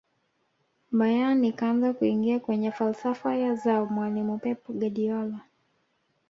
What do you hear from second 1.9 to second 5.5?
kuingia kwenye falsafa za mwalimu pep guardiola